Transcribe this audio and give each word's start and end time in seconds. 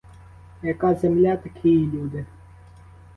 Яка 0.63 0.93
земля, 0.95 1.37
такі 1.37 1.69
й 1.69 1.85
люди. 1.91 2.25